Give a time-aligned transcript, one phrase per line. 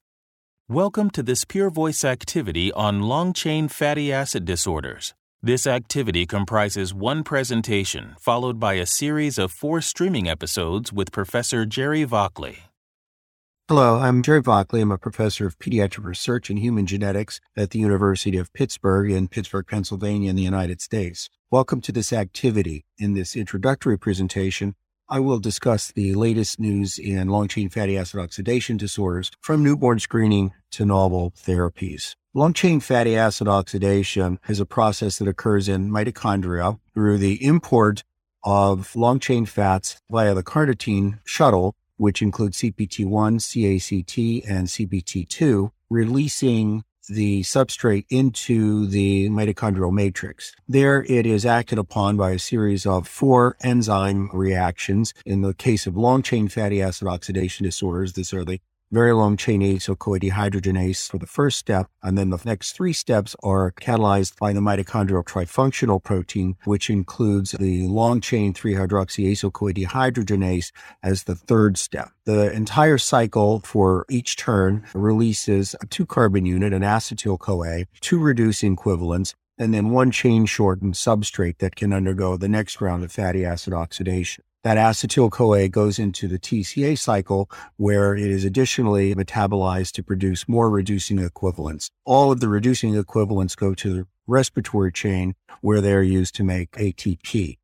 [0.69, 5.13] Welcome to this Peer Voice activity on long chain fatty acid disorders.
[5.43, 11.63] This activity comprises one presentation followed by a series of four streaming episodes with Professor
[11.63, 12.61] Jerry Vockley.
[13.67, 14.81] Hello, I'm Jerry Vockley.
[14.81, 19.27] I'm a professor of pediatric research and human genetics at the University of Pittsburgh in
[19.27, 21.29] Pittsburgh, Pennsylvania, in the United States.
[21.51, 22.85] Welcome to this activity.
[22.97, 24.73] In this introductory presentation,
[25.07, 29.99] I will discuss the latest news in long chain fatty acid oxidation disorders from newborn
[29.99, 32.15] screening to novel therapies.
[32.37, 38.03] Long chain fatty acid oxidation is a process that occurs in mitochondria through the import
[38.43, 46.83] of long chain fats via the carnitine shuttle, which includes CPT1, CACT, and CPT2, releasing
[47.09, 50.53] the substrate into the mitochondrial matrix.
[50.67, 55.15] There it is acted upon by a series of four enzyme reactions.
[55.25, 58.59] In the case of long chain fatty acid oxidation disorders, these are the
[58.91, 61.87] very long chain acyl CoA dehydrogenase for the first step.
[62.01, 67.51] And then the next three steps are catalyzed by the mitochondrial trifunctional protein, which includes
[67.51, 70.71] the long chain 3 hydroxy acyl CoA dehydrogenase
[71.03, 72.09] as the third step.
[72.25, 78.19] The entire cycle for each turn releases a two carbon unit, an acetyl CoA, two
[78.19, 83.11] reducing equivalents, and then one chain shortened substrate that can undergo the next round of
[83.11, 84.43] fatty acid oxidation.
[84.67, 90.49] That acetyl CoA goes into the TCA cycle where it is additionally metabolized to produce
[90.49, 91.89] more reducing equivalents.
[92.03, 96.71] All of the reducing equivalents go to the respiratory chain where they're used to make
[96.71, 97.59] ATP.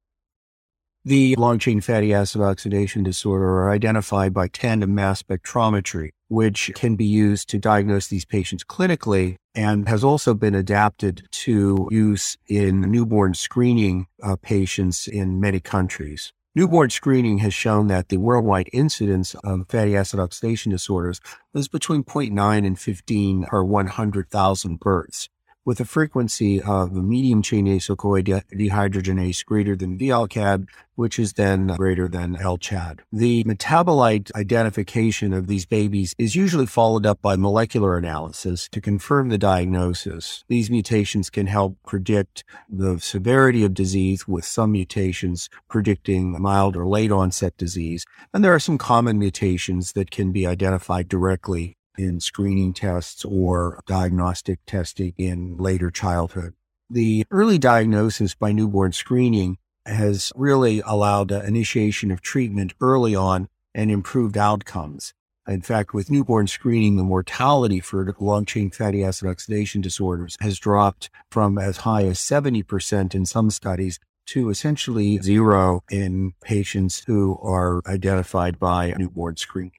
[1.03, 6.95] The long chain fatty acid oxidation disorder are identified by tandem mass spectrometry, which can
[6.95, 12.79] be used to diagnose these patients clinically and has also been adapted to use in
[12.79, 16.31] newborn screening uh, patients in many countries.
[16.55, 21.19] Newborn screening has shown that the worldwide incidence of fatty acid oxidation disorders
[21.55, 25.29] is between 0.9 and 15 per 100,000 births
[25.65, 31.33] with a frequency of a medium chain acyl CoA dehydrogenase greater than VLCAD, which is
[31.33, 32.99] then greater than LCHAD.
[33.11, 39.29] The metabolite identification of these babies is usually followed up by molecular analysis to confirm
[39.29, 40.43] the diagnosis.
[40.49, 46.87] These mutations can help predict the severity of disease, with some mutations predicting mild or
[46.87, 48.05] late onset disease.
[48.33, 53.81] And there are some common mutations that can be identified directly in screening tests or
[53.85, 56.53] diagnostic testing in later childhood.
[56.89, 63.91] The early diagnosis by newborn screening has really allowed initiation of treatment early on and
[63.91, 65.13] improved outcomes.
[65.47, 70.57] In fact, with newborn screening, the mortality for long chain fatty acid oxidation disorders has
[70.57, 77.37] dropped from as high as 70% in some studies to essentially zero in patients who
[77.41, 79.73] are identified by newborn screening.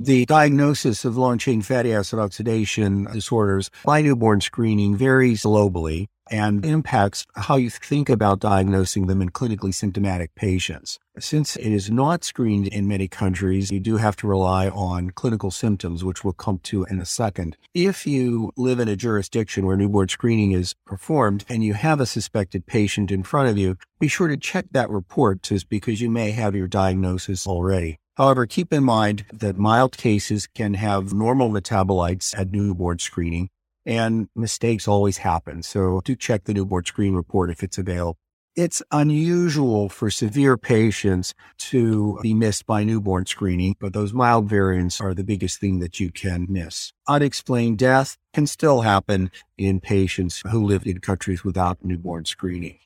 [0.00, 6.64] The diagnosis of long chain fatty acid oxidation disorders by newborn screening varies globally and
[6.64, 10.98] impacts how you think about diagnosing them in clinically symptomatic patients.
[11.18, 15.50] Since it is not screened in many countries, you do have to rely on clinical
[15.50, 17.56] symptoms, which we'll come to in a second.
[17.74, 22.06] If you live in a jurisdiction where newborn screening is performed and you have a
[22.06, 26.10] suspected patient in front of you, be sure to check that report just because you
[26.10, 27.98] may have your diagnosis already.
[28.16, 33.48] However, keep in mind that mild cases can have normal metabolites at newborn screening
[33.88, 35.62] and mistakes always happen.
[35.62, 38.18] So do check the newborn screen report if it's available.
[38.54, 45.00] It's unusual for severe patients to be missed by newborn screening, but those mild variants
[45.00, 46.92] are the biggest thing that you can miss.
[47.06, 52.78] Unexplained death can still happen in patients who live in countries without newborn screening.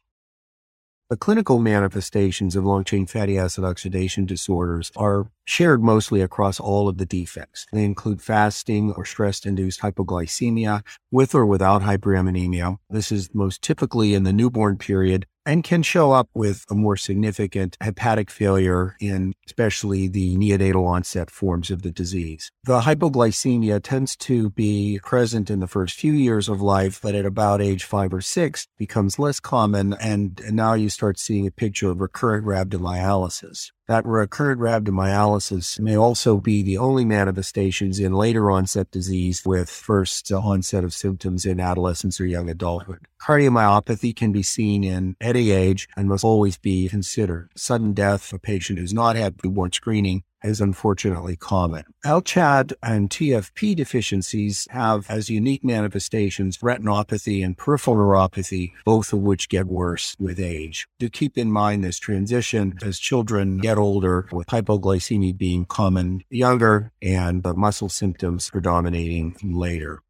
[1.12, 6.88] The clinical manifestations of long chain fatty acid oxidation disorders are shared mostly across all
[6.88, 7.66] of the defects.
[7.72, 12.78] They include fasting or stress induced hypoglycemia with or without hyperammonemia.
[12.90, 16.96] This is most typically in the newborn period and can show up with a more
[16.96, 22.52] significant hepatic failure in especially the neonatal onset forms of the disease.
[22.64, 27.26] The hypoglycemia tends to be present in the first few years of life, but at
[27.26, 29.94] about age five or six becomes less common.
[29.94, 33.72] And now you start seeing a picture of recurrent rhabdomyolysis.
[33.88, 40.30] That recurrent rhabdomyolysis may also be the only manifestations in later onset disease with first
[40.30, 43.06] onset of symptoms in adolescence or young adulthood.
[43.20, 47.50] Cardiomyopathy can be seen in any age and must always be considered.
[47.56, 51.84] Sudden death a patient who's not had newborn screening is unfortunately common.
[52.04, 59.48] LCHAD and TFP deficiencies have as unique manifestations retinopathy and peripheral neuropathy, both of which
[59.48, 60.86] get worse with age.
[60.98, 66.92] Do keep in mind this transition as children get older, with hypoglycemia being common younger
[67.00, 70.02] and the muscle symptoms predominating later.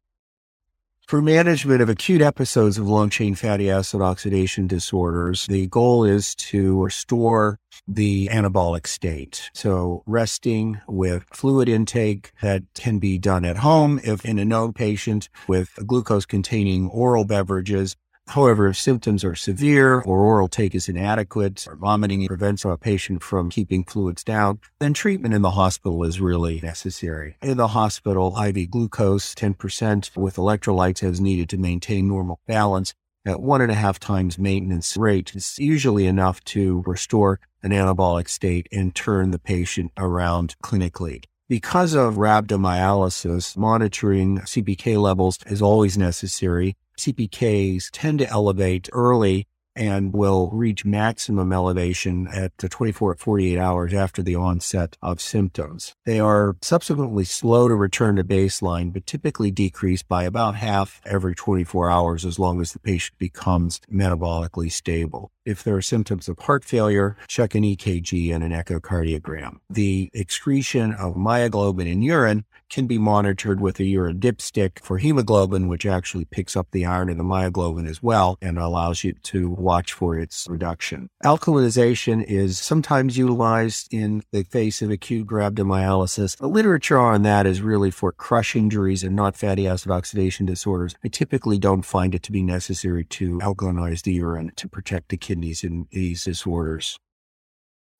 [1.07, 6.33] For management of acute episodes of long chain fatty acid oxidation disorders, the goal is
[6.35, 9.51] to restore the anabolic state.
[9.53, 14.71] So, resting with fluid intake that can be done at home if in a known
[14.71, 17.97] patient with glucose containing oral beverages
[18.27, 23.21] However, if symptoms are severe or oral take is inadequate or vomiting prevents a patient
[23.21, 27.35] from keeping fluids down, then treatment in the hospital is really necessary.
[27.41, 32.93] In the hospital, IV glucose 10% with electrolytes as needed to maintain normal balance
[33.25, 38.27] at one and a half times maintenance rate is usually enough to restore an anabolic
[38.27, 41.23] state and turn the patient around clinically.
[41.49, 46.77] Because of rhabdomyolysis, monitoring CPK levels is always necessary.
[46.97, 49.45] CPKs tend to elevate early
[49.75, 55.93] and will reach maximum elevation at 24 to 48 hours after the onset of symptoms.
[56.05, 61.35] They are subsequently slow to return to baseline, but typically decrease by about half every
[61.35, 65.32] 24 hours as long as the patient becomes metabolically stable.
[65.45, 69.57] If there are symptoms of heart failure, check an EKG and an echocardiogram.
[69.69, 75.67] The excretion of myoglobin in urine can be monitored with a urine dipstick for hemoglobin,
[75.67, 79.49] which actually picks up the iron in the myoglobin as well and allows you to
[79.49, 81.09] watch for its reduction.
[81.25, 86.37] Alkalinization is sometimes utilized in the face of acute rhabdomyolysis.
[86.37, 90.95] The literature on that is really for crush injuries and not fatty acid oxidation disorders.
[91.03, 95.17] I typically don't find it to be necessary to alkalinize the urine to protect the
[95.17, 96.99] kidneys in these disorders.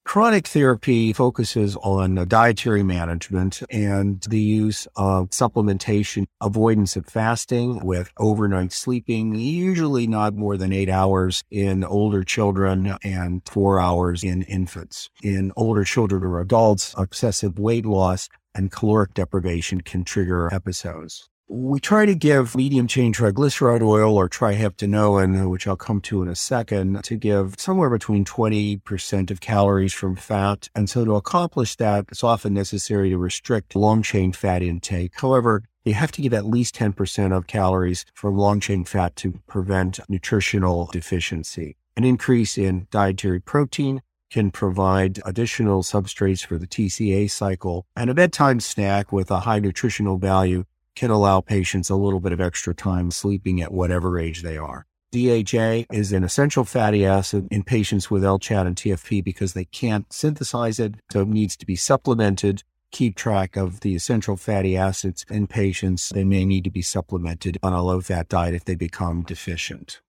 [0.05, 7.79] Chronic therapy focuses on uh, dietary management and the use of supplementation, avoidance of fasting
[7.79, 14.23] with overnight sleeping, usually not more than eight hours in older children and four hours
[14.25, 15.09] in infants.
[15.23, 21.29] In older children or adults, excessive weight loss and caloric deprivation can trigger episodes.
[21.55, 26.27] We try to give medium chain triglyceride oil or triheptanoin, which I'll come to in
[26.27, 30.69] a second, to give somewhere between 20% of calories from fat.
[30.73, 35.11] And so to accomplish that, it's often necessary to restrict long chain fat intake.
[35.13, 39.39] However, you have to give at least 10% of calories from long chain fat to
[39.45, 41.77] prevent nutritional deficiency.
[41.95, 44.01] An increase in dietary protein
[44.31, 49.59] can provide additional substrates for the TCA cycle, and a bedtime snack with a high
[49.59, 50.63] nutritional value
[50.95, 54.85] can allow patients a little bit of extra time sleeping at whatever age they are.
[55.11, 60.11] DHA is an essential fatty acid in patients with LCHAD and TFP because they can't
[60.11, 62.63] synthesize it, so it needs to be supplemented.
[62.91, 66.09] Keep track of the essential fatty acids in patients.
[66.09, 70.01] They may need to be supplemented on a low fat diet if they become deficient.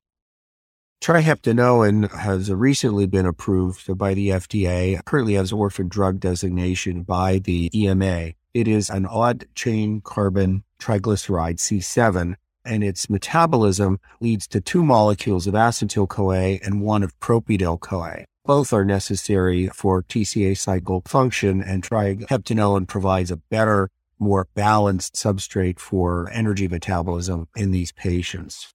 [1.02, 7.69] Triheptanoin has recently been approved by the FDA, currently has orphan drug designation by the
[7.78, 8.32] EMA.
[8.54, 12.34] It is an odd chain carbon triglyceride C7,
[12.64, 18.25] and its metabolism leads to two molecules of acetyl CoA and one of propionyl CoA.
[18.44, 23.88] Both are necessary for TCA cycle function, and triheptanoin provides a better,
[24.19, 28.73] more balanced substrate for energy metabolism in these patients.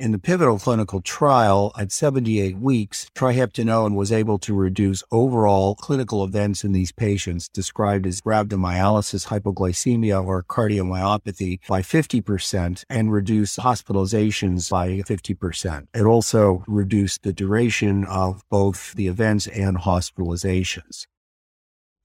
[0.00, 6.24] In the pivotal clinical trial at 78 weeks, triheptanoin was able to reduce overall clinical
[6.24, 14.68] events in these patients described as rhabdomyolysis, hypoglycemia, or cardiomyopathy by 50% and reduce hospitalizations
[14.68, 15.86] by 50%.
[15.94, 21.06] It also reduced the duration of both the events and hospitalizations.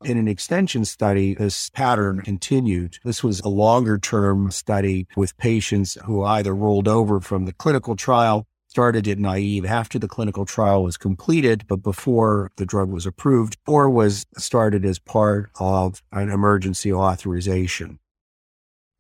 [0.06, 3.00] In an extension study, this pattern continued.
[3.04, 7.98] This was a longer term study with patients who either rolled over from the clinical
[7.98, 13.06] trial, started it naive after the clinical trial was completed, but before the drug was
[13.06, 18.00] approved, or was started as part of an emergency authorization.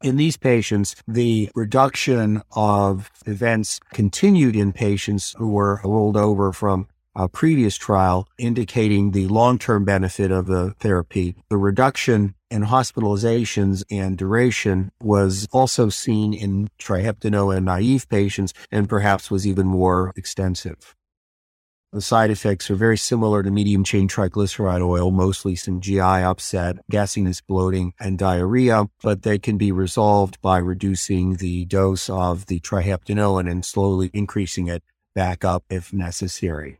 [0.03, 6.87] In these patients, the reduction of events continued in patients who were rolled over from
[7.15, 11.35] a previous trial indicating the long-term benefit of the therapy.
[11.49, 19.29] The reduction in hospitalizations and duration was also seen in triheptanoin naive patients and perhaps
[19.29, 20.95] was even more extensive.
[21.91, 26.75] The side effects are very similar to medium chain triglyceride oil, mostly some GI upset,
[26.91, 32.59] gasiness, bloating, and diarrhea, but they can be resolved by reducing the dose of the
[32.59, 34.83] triheptanoin and slowly increasing it
[35.15, 36.79] back up if necessary.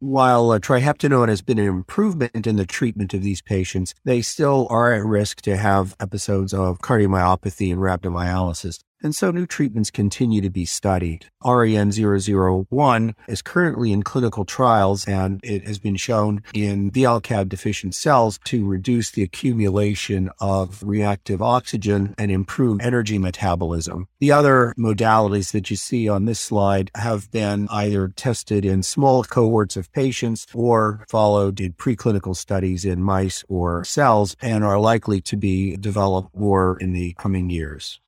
[0.00, 4.68] While uh, triheptanoin has been an improvement in the treatment of these patients, they still
[4.70, 8.78] are at risk to have episodes of cardiomyopathy and rhabdomyolysis.
[9.02, 11.26] And so new treatments continue to be studied.
[11.44, 18.40] REN001 is currently in clinical trials and it has been shown in VLCAD deficient cells
[18.44, 24.08] to reduce the accumulation of reactive oxygen and improve energy metabolism.
[24.18, 29.22] The other modalities that you see on this slide have been either tested in small
[29.22, 35.20] cohorts of patients or followed in preclinical studies in mice or cells and are likely
[35.20, 38.00] to be developed more in the coming years.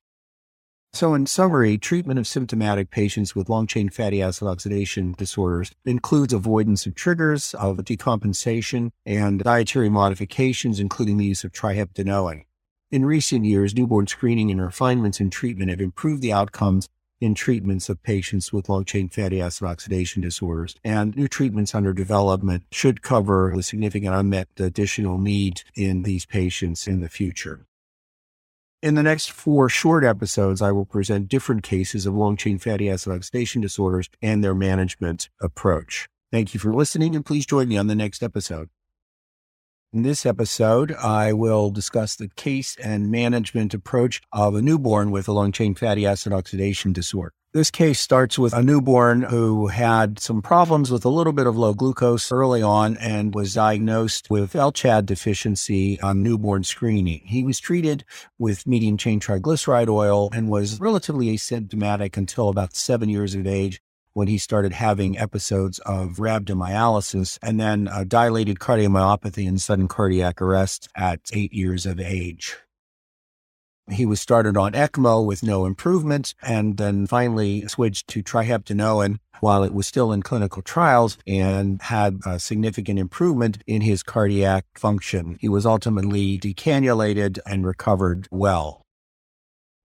[0.93, 6.33] So, in summary, treatment of symptomatic patients with long chain fatty acid oxidation disorders includes
[6.33, 12.43] avoidance of triggers of decompensation and dietary modifications, including the use of triheptanoin.
[12.91, 16.89] In recent years, newborn screening and refinements in treatment have improved the outcomes
[17.21, 20.75] in treatments of patients with long chain fatty acid oxidation disorders.
[20.83, 26.85] And new treatments under development should cover the significant unmet additional need in these patients
[26.85, 27.65] in the future.
[28.81, 32.89] In the next four short episodes, I will present different cases of long chain fatty
[32.89, 36.09] acid oxidation disorders and their management approach.
[36.31, 38.69] Thank you for listening, and please join me on the next episode.
[39.93, 45.27] In this episode, I will discuss the case and management approach of a newborn with
[45.27, 47.33] a long chain fatty acid oxidation disorder.
[47.53, 51.57] This case starts with a newborn who had some problems with a little bit of
[51.57, 57.19] low glucose early on and was diagnosed with LCHAD deficiency on newborn screening.
[57.25, 58.05] He was treated
[58.39, 63.81] with medium chain triglyceride oil and was relatively asymptomatic until about seven years of age
[64.13, 70.87] when he started having episodes of rhabdomyolysis and then dilated cardiomyopathy and sudden cardiac arrest
[70.95, 72.55] at eight years of age.
[73.91, 79.63] He was started on ECMO with no improvement and then finally switched to triheptanoin while
[79.63, 85.37] it was still in clinical trials and had a significant improvement in his cardiac function.
[85.41, 88.81] He was ultimately decannulated and recovered well.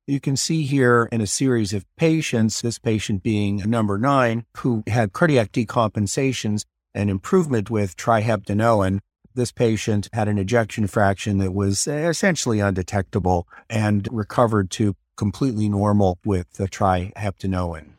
[0.06, 4.84] You can see here in a series of patients, this patient being number nine, who
[4.86, 9.00] had cardiac decompensations and improvement with triheptanoin
[9.36, 15.68] this patient had an ejection fraction that was eh, essentially undetectable and recovered to completely
[15.68, 17.92] normal with the triheptanoin.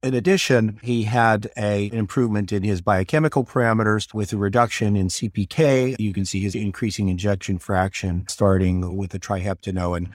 [0.00, 5.08] In addition, he had a, an improvement in his biochemical parameters with a reduction in
[5.08, 5.96] CPK.
[5.98, 10.12] You can see his increasing ejection fraction starting with the triheptanoin.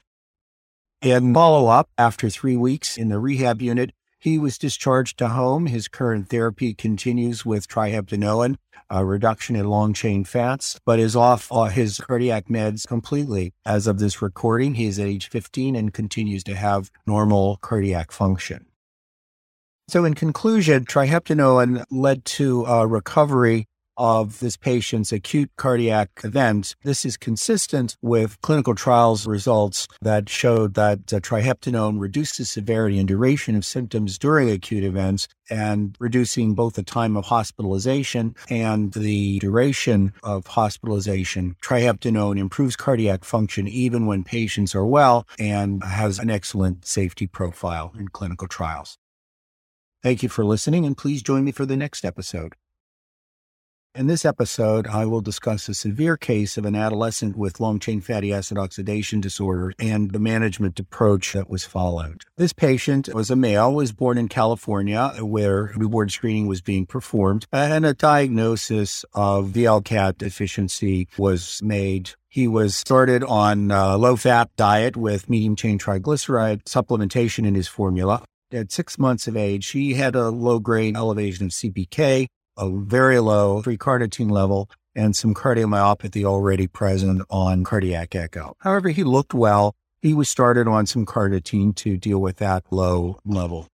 [1.02, 3.92] In follow up, after three weeks in the rehab unit,
[4.24, 5.66] he was discharged to home.
[5.66, 8.56] His current therapy continues with triheptanoin,
[8.90, 13.54] a reduction in long chain fats, but is off uh, his cardiac meds completely.
[13.66, 18.68] As of this recording, he is age 15 and continues to have normal cardiac function.
[19.90, 26.76] So, in conclusion, triheptanoin led to a recovery of this patient's acute cardiac event.
[26.84, 33.00] This is consistent with clinical trials results that showed that uh, triheptanoin reduced the severity
[33.00, 38.94] and duration of symptoms during acute events and reducing both the time of hospitalization and
[38.94, 41.56] the duration of hospitalization.
[41.62, 47.94] Triheptanoin improves cardiac function even when patients are well and has an excellent safety profile
[47.98, 48.98] in clinical trials.
[50.02, 52.56] Thank you for listening, and please join me for the next episode.
[53.96, 58.02] In this episode, I will discuss a severe case of an adolescent with long chain
[58.02, 62.24] fatty acid oxidation disorder and the management approach that was followed.
[62.36, 67.46] This patient was a male, was born in California where newborn screening was being performed
[67.52, 74.50] and a diagnosis of VLCAD deficiency was made he was started on a low fat
[74.56, 78.24] diet with medium chain triglyceride supplementation in his formula.
[78.52, 82.26] At six months of age, he had a low grade elevation of CPK
[82.58, 88.56] a very low free carnitine level and some cardiomyopathy already present on cardiac echo.
[88.60, 89.76] However, he looked well.
[90.02, 93.68] He was started on some carnitine to deal with that low level.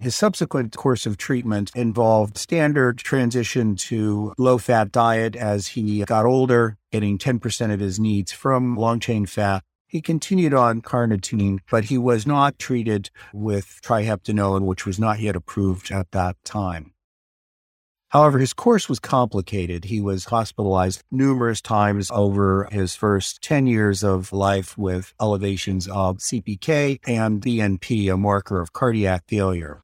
[0.00, 6.24] His subsequent course of treatment involved standard transition to low fat diet as he got
[6.24, 9.64] older, getting 10% of his needs from long chain fat.
[9.88, 15.34] He continued on carnitine, but he was not treated with triheptanoin, which was not yet
[15.34, 16.92] approved at that time.
[18.10, 19.84] However, his course was complicated.
[19.84, 26.18] He was hospitalized numerous times over his first 10 years of life with elevations of
[26.18, 29.82] CPK and BNP, a marker of cardiac failure.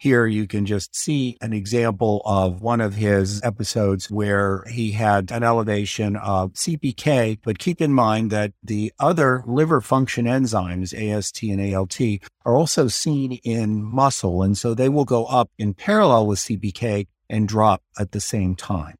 [0.00, 5.32] Here you can just see an example of one of his episodes where he had
[5.32, 11.42] an elevation of CPK, but keep in mind that the other liver function enzymes, AST
[11.42, 12.00] and ALT,
[12.44, 14.40] are also seen in muscle.
[14.40, 18.54] And so they will go up in parallel with CPK and drop at the same
[18.54, 18.94] time.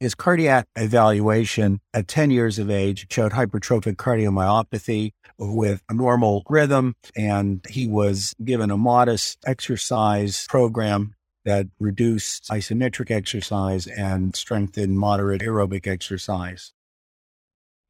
[0.00, 6.94] His cardiac evaluation at 10 years of age showed hypertrophic cardiomyopathy with a normal rhythm,
[7.16, 15.40] and he was given a modest exercise program that reduced isometric exercise and strengthened moderate
[15.40, 16.72] aerobic exercise.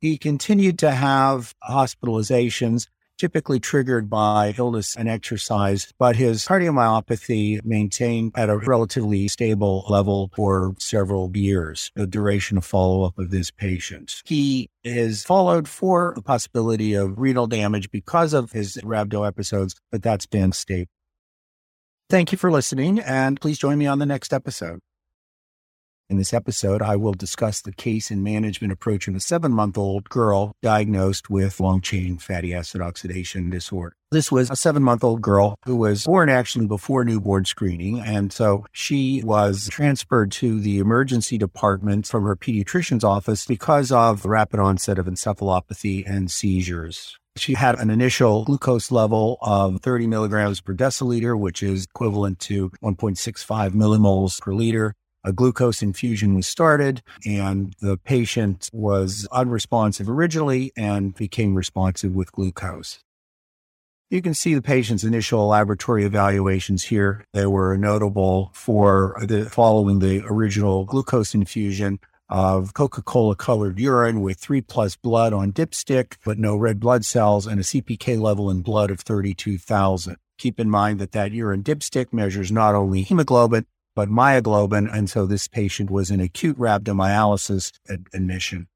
[0.01, 2.87] He continued to have hospitalizations
[3.19, 10.31] typically triggered by illness and exercise, but his cardiomyopathy maintained at a relatively stable level
[10.35, 14.23] for several years, the duration of follow up of this patient.
[14.25, 20.03] He is followed for the possibility of renal damage because of his rhabdo episodes, but
[20.03, 20.91] that's been stable.
[22.11, 24.81] Thank you for listening, and please join me on the next episode.
[26.11, 29.77] In this episode, I will discuss the case and management approach of a seven month
[29.77, 33.95] old girl diagnosed with long chain fatty acid oxidation disorder.
[34.11, 38.01] This was a seven month old girl who was born actually before newborn screening.
[38.01, 44.25] And so she was transferred to the emergency department from her pediatrician's office because of
[44.25, 47.19] rapid onset of encephalopathy and seizures.
[47.37, 52.71] She had an initial glucose level of 30 milligrams per deciliter, which is equivalent to
[52.83, 54.95] 1.65 millimoles per liter
[55.29, 62.33] a glucose infusion was started and the patient was unresponsive originally and became responsive with
[62.33, 63.01] glucose.
[64.09, 67.27] You can see the patient's initial laboratory evaluations here.
[67.35, 74.39] They were notable for the following the original glucose infusion of Coca-Cola colored urine with
[74.39, 78.63] three plus blood on dipstick, but no red blood cells and a CPK level in
[78.63, 80.17] blood of 32,000.
[80.39, 83.67] Keep in mind that that urine dipstick measures not only hemoglobin,
[83.99, 84.89] but myoglobin.
[84.95, 87.73] And so this patient was in acute rhabdomyolysis
[88.15, 88.69] admission.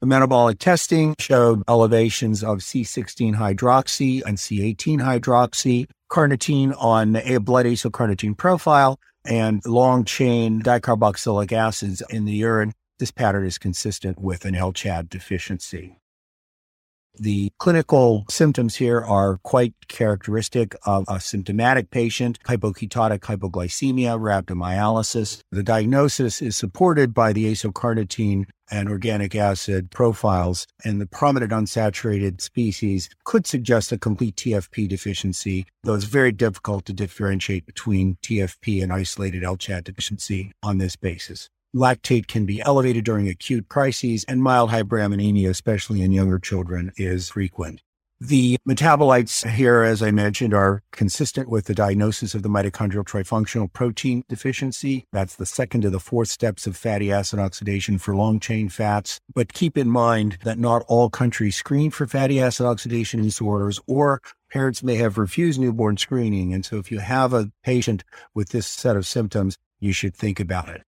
[0.00, 7.64] The metabolic testing showed elevations of C16 hydroxy and C18 hydroxy, carnitine on a blood
[7.64, 12.72] acylcarnitine profile, and long chain dicarboxylic acids in the urine.
[12.98, 16.01] This pattern is consistent with an LCHAD deficiency.
[17.18, 25.42] The clinical symptoms here are quite characteristic of a symptomatic patient, hypoketotic hypoglycemia, rhabdomyolysis.
[25.50, 32.40] The diagnosis is supported by the acylcarnitine and organic acid profiles, and the prominent unsaturated
[32.40, 38.82] species could suggest a complete TFP deficiency, though it's very difficult to differentiate between TFP
[38.82, 41.50] and isolated LCHAD deficiency on this basis.
[41.74, 47.30] Lactate can be elevated during acute crises, and mild hyperammonemia, especially in younger children, is
[47.30, 47.80] frequent.
[48.20, 53.72] The metabolites here, as I mentioned, are consistent with the diagnosis of the mitochondrial trifunctional
[53.72, 55.06] protein deficiency.
[55.12, 59.18] That's the second of the fourth steps of fatty acid oxidation for long chain fats.
[59.34, 64.20] But keep in mind that not all countries screen for fatty acid oxidation disorders or
[64.52, 66.52] parents may have refused newborn screening.
[66.52, 68.04] And so if you have a patient
[68.34, 70.82] with this set of symptoms, you should think about it.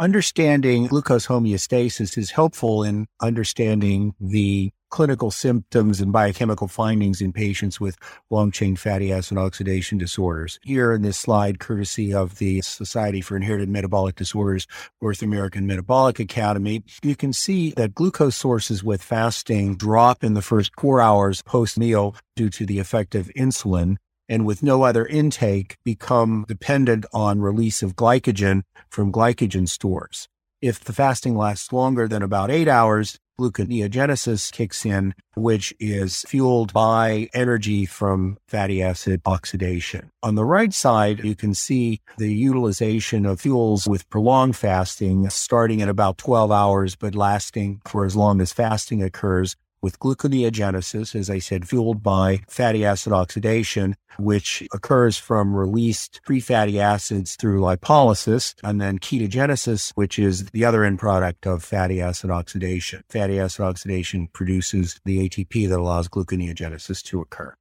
[0.00, 7.78] Understanding glucose homeostasis is helpful in understanding the clinical symptoms and biochemical findings in patients
[7.78, 7.96] with
[8.28, 10.58] long chain fatty acid oxidation disorders.
[10.64, 14.66] Here in this slide, courtesy of the Society for Inherited Metabolic Disorders,
[15.00, 20.42] North American Metabolic Academy, you can see that glucose sources with fasting drop in the
[20.42, 23.96] first four hours post meal due to the effect of insulin
[24.28, 30.28] and with no other intake become dependent on release of glycogen from glycogen stores.
[30.60, 36.72] If the fasting lasts longer than about eight hours, gluconeogenesis kicks in, which is fueled
[36.72, 40.10] by energy from fatty acid oxidation.
[40.22, 45.82] On the right side, you can see the utilization of fuels with prolonged fasting starting
[45.82, 51.28] at about 12 hours, but lasting for as long as fasting occurs with gluconeogenesis, as
[51.28, 57.60] I said, fueled by fatty acid oxidation, which occurs from released free fatty acids through
[57.60, 63.04] lipolysis, and then ketogenesis, which is the other end product of fatty acid oxidation.
[63.10, 67.54] Fatty acid oxidation produces the ATP that allows gluconeogenesis to occur.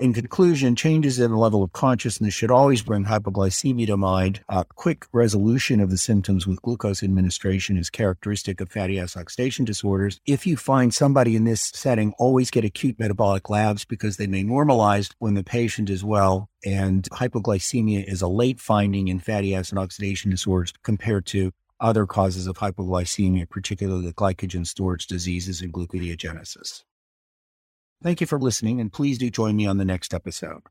[0.00, 4.44] In conclusion, changes in the level of consciousness should always bring hypoglycemia to mind.
[4.48, 9.64] A quick resolution of the symptoms with glucose administration is characteristic of fatty acid oxidation
[9.64, 10.20] disorders.
[10.24, 14.44] If you find somebody in this setting, always get acute metabolic labs because they may
[14.44, 16.48] normalize when the patient is well.
[16.64, 22.46] And hypoglycemia is a late finding in fatty acid oxidation disorders compared to other causes
[22.46, 26.84] of hypoglycemia, particularly the glycogen storage diseases and gluconeogenesis.
[28.02, 30.62] Thank you for listening, and please do join me on the next episode.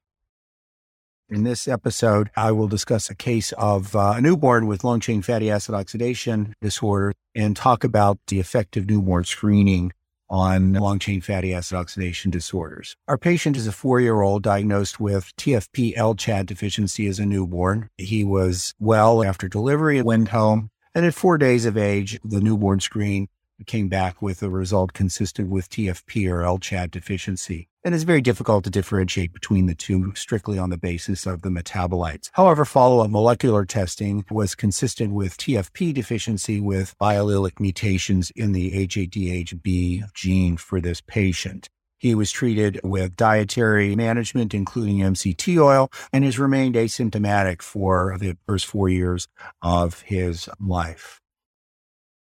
[1.30, 5.22] In this episode, I will discuss a case of uh, a newborn with long chain
[5.22, 9.92] fatty acid oxidation disorder and talk about the effect of newborn screening
[10.30, 12.96] on long chain fatty acid oxidation disorders.
[13.10, 17.90] Our patient is a four year old diagnosed with TFP LCHAD deficiency as a newborn.
[17.98, 20.70] He was well after delivery went home.
[20.96, 23.28] And at four days of age, the newborn screen
[23.66, 27.70] came back with a result consistent with TFP or LCHAD deficiency.
[27.84, 31.50] And it's very difficult to differentiate between the two strictly on the basis of the
[31.50, 32.30] metabolites.
[32.34, 38.72] However, follow up molecular testing was consistent with TFP deficiency with biallelic mutations in the
[38.72, 41.70] HADHB gene for this patient.
[41.98, 48.38] He was treated with dietary management, including MCT oil, and has remained asymptomatic for the
[48.46, 49.28] first four years
[49.64, 51.22] of his life.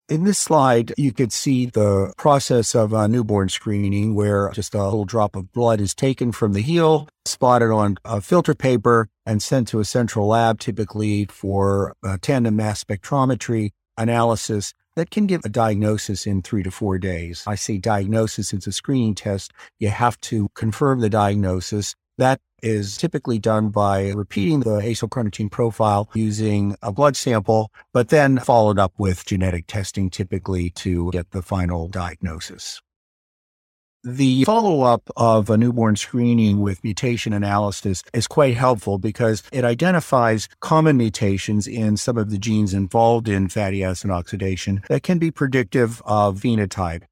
[0.10, 5.04] In this slide, you could see the process of newborn screening where just a little
[5.04, 9.68] drop of blood is taken from the heel, spotted on a filter paper, and sent
[9.68, 16.26] to a central lab, typically for tandem mass spectrometry analysis that can give a diagnosis
[16.26, 17.44] in three to four days.
[17.46, 19.52] I say diagnosis, it's a screening test.
[19.78, 21.96] You have to confirm the diagnosis.
[22.18, 28.40] That is typically done by repeating the acylcarnitine profile using a blood sample, but then
[28.40, 32.82] followed up with genetic testing typically to get the final diagnosis.
[34.04, 39.66] The follow up of a newborn screening with mutation analysis is quite helpful because it
[39.66, 45.18] identifies common mutations in some of the genes involved in fatty acid oxidation that can
[45.18, 47.04] be predictive of phenotype.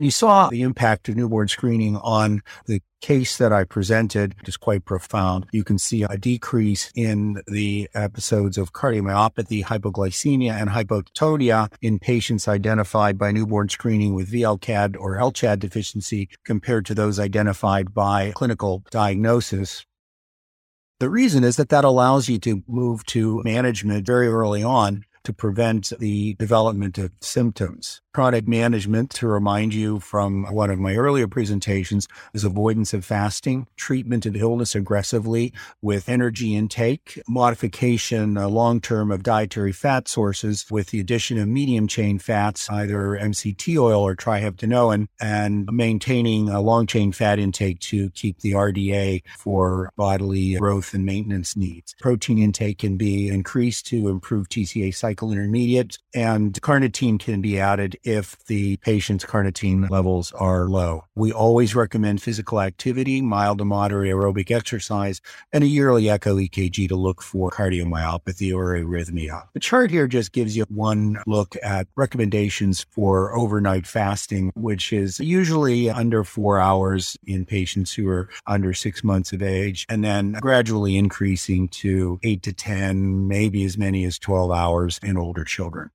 [0.00, 4.84] You saw the impact of newborn screening on the case that I presented is quite
[4.84, 5.46] profound.
[5.50, 12.46] You can see a decrease in the episodes of cardiomyopathy, hypoglycemia, and hypotonia in patients
[12.46, 18.84] identified by newborn screening with VLCAD or LCHAD deficiency compared to those identified by clinical
[18.92, 19.84] diagnosis.
[21.00, 25.32] The reason is that that allows you to move to management very early on to
[25.32, 28.00] prevent the development of symptoms.
[28.18, 33.68] Chronic management, to remind you from one of my earlier presentations, is avoidance of fasting,
[33.76, 35.52] treatment of illness aggressively
[35.82, 41.46] with energy intake, modification uh, long term of dietary fat sources with the addition of
[41.46, 47.78] medium chain fats, either MCT oil or triheptanoin, and maintaining a long chain fat intake
[47.78, 51.94] to keep the RDA for bodily growth and maintenance needs.
[52.00, 57.60] Protein intake can be increased to improve TCA cycle cycle intermediate, and carnitine can be
[57.60, 61.04] added if the patient's carnitine levels are low.
[61.14, 65.20] We always recommend physical activity, mild to moderate aerobic exercise,
[65.52, 69.44] and a yearly echo EKG to look for cardiomyopathy or arrhythmia.
[69.52, 75.20] The chart here just gives you one look at recommendations for overnight fasting, which is
[75.20, 80.32] usually under four hours in patients who are under six months of age, and then
[80.40, 85.90] gradually increasing to eight to 10, maybe as many as 12 hours in older children.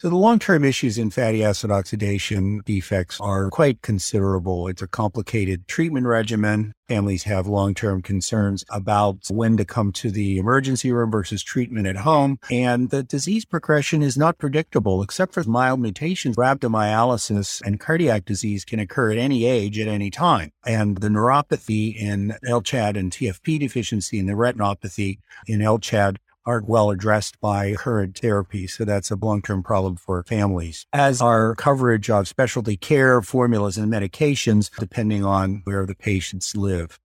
[0.00, 4.68] So the long-term issues in fatty acid oxidation defects are quite considerable.
[4.68, 6.72] It's a complicated treatment regimen.
[6.86, 11.96] Families have long-term concerns about when to come to the emergency room versus treatment at
[11.96, 12.38] home.
[12.48, 16.36] And the disease progression is not predictable, except for mild mutations.
[16.36, 20.52] Rhabdomyolysis and cardiac disease can occur at any age at any time.
[20.64, 26.90] And the neuropathy in LCHAD and TFP deficiency and the retinopathy in LCHAD aren't well
[26.90, 28.66] addressed by current therapy.
[28.66, 30.86] So that's a long term problem for families.
[30.92, 36.98] As our coverage of specialty care, formulas, and medications, depending on where the patients live.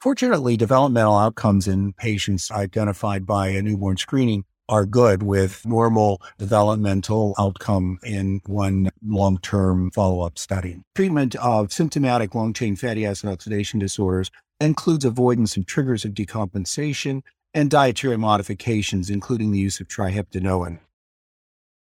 [0.00, 7.34] Fortunately, developmental outcomes in patients identified by a newborn screening are good with normal developmental
[7.38, 10.80] outcome in one long-term follow-up study.
[10.94, 14.30] Treatment of symptomatic long-chain fatty acid oxidation disorders
[14.60, 17.22] includes avoidance of triggers of decompensation
[17.54, 20.80] and dietary modifications, including the use of triheptanoin.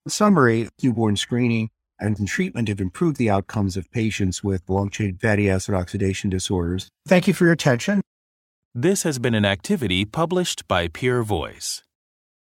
[0.05, 5.17] In summary, newborn screening and treatment have improved the outcomes of patients with long chain
[5.17, 6.89] fatty acid oxidation disorders.
[7.07, 8.03] Thank you for your attention.
[8.75, 11.84] This has been an activity published by Peer Voice.